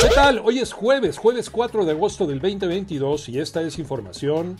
[0.00, 0.40] ¿Qué tal?
[0.44, 4.56] Hoy es jueves, jueves 4 de agosto del 2022 y esta es información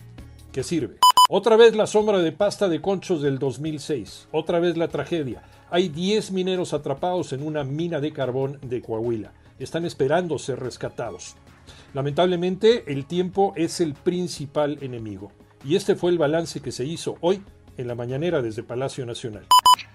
[0.51, 0.97] que sirve.
[1.31, 5.45] Otra vez la sombra de pasta de conchos del 2006, otra vez la tragedia.
[5.71, 9.33] Hay 10 mineros atrapados en una mina de carbón de Coahuila.
[9.61, 11.37] Están esperando ser rescatados.
[11.95, 15.31] Lamentablemente, el tiempo es el principal enemigo.
[15.65, 17.45] Y este fue el balance que se hizo hoy
[17.77, 19.47] en la mañanera desde Palacio Nacional.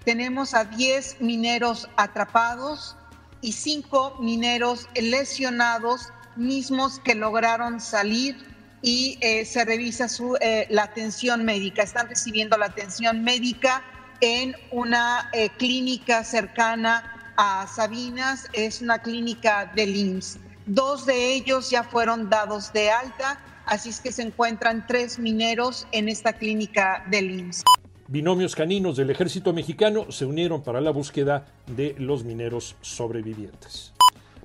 [0.06, 2.96] Tenemos a 10 mineros atrapados
[3.44, 8.36] y 5 mineros lesionados, mismos que lograron salir
[8.80, 11.82] y eh, se revisa su, eh, la atención médica.
[11.82, 13.82] Están recibiendo la atención médica
[14.22, 20.38] en una eh, clínica cercana a Sabinas, es una clínica del IMSS.
[20.64, 25.86] Dos de ellos ya fueron dados de alta, así es que se encuentran tres mineros
[25.92, 27.62] en esta clínica del IMSS.
[28.06, 33.94] Binomios caninos del ejército mexicano se unieron para la búsqueda de los mineros sobrevivientes.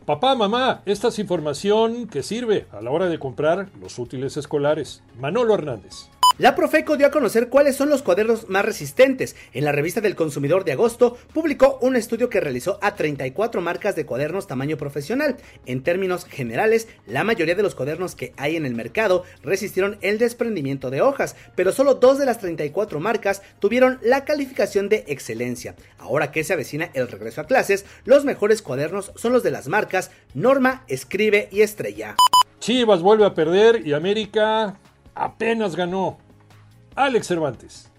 [0.05, 5.03] Papá, mamá, esta es información que sirve a la hora de comprar los útiles escolares.
[5.19, 6.09] Manolo Hernández.
[6.39, 9.35] La Profeco dio a conocer cuáles son los cuadernos más resistentes.
[9.51, 13.97] En la revista del consumidor de agosto publicó un estudio que realizó a 34 marcas
[13.97, 15.35] de cuadernos tamaño profesional.
[15.65, 20.17] En términos generales, la mayoría de los cuadernos que hay en el mercado resistieron el
[20.17, 25.75] desprendimiento de hojas, pero solo dos de las 34 marcas tuvieron la calificación de excelencia.
[25.97, 29.67] Ahora que se avecina el regreso a clases, los mejores cuadernos son los de las
[29.67, 32.15] marcas Norma, Escribe y Estrella.
[32.61, 34.79] Chivas vuelve a perder y América
[35.15, 36.28] apenas ganó.
[36.99, 37.89] Alex Cervantes.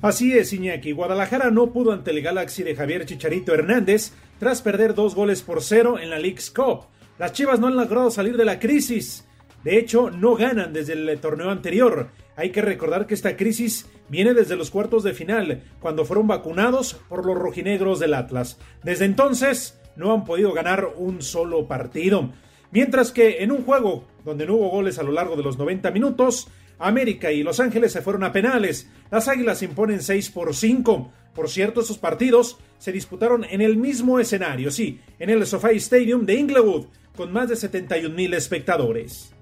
[0.00, 0.92] Así es, Iñaki.
[0.92, 5.62] Guadalajara no pudo ante el Galaxy de Javier Chicharito Hernández tras perder dos goles por
[5.62, 6.86] cero en la League's Cup.
[7.18, 9.26] Las Chivas no han logrado salir de la crisis.
[9.62, 12.08] De hecho, no ganan desde el torneo anterior.
[12.34, 16.94] Hay que recordar que esta crisis viene desde los cuartos de final, cuando fueron vacunados
[17.10, 18.58] por los rojinegros del Atlas.
[18.82, 22.30] Desde entonces, no han podido ganar un solo partido.
[22.70, 25.90] Mientras que en un juego donde no hubo goles a lo largo de los 90
[25.90, 28.88] minutos, América y Los Ángeles se fueron a penales.
[29.10, 31.12] Las Águilas imponen 6 por 5.
[31.34, 36.24] Por cierto, esos partidos se disputaron en el mismo escenario, sí, en el SoFi Stadium
[36.24, 36.86] de Inglewood,
[37.16, 39.32] con más de 71 mil espectadores.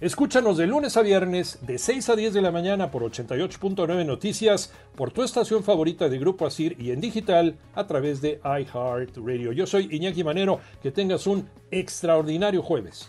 [0.00, 4.72] Escúchanos de lunes a viernes de 6 a 10 de la mañana por 88.9 Noticias,
[4.96, 9.52] por tu estación favorita de Grupo Asir y en digital a través de iHeartRadio.
[9.52, 13.08] Yo soy Iñaki Manero, que tengas un extraordinario jueves.